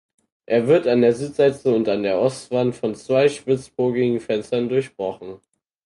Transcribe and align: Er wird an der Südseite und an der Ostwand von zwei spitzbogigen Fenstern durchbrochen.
Er 0.47 0.65
wird 0.67 0.87
an 0.87 1.01
der 1.03 1.13
Südseite 1.13 1.75
und 1.75 1.87
an 1.87 2.01
der 2.01 2.17
Ostwand 2.17 2.75
von 2.75 2.95
zwei 2.95 3.29
spitzbogigen 3.29 4.19
Fenstern 4.19 4.67
durchbrochen. 4.67 5.39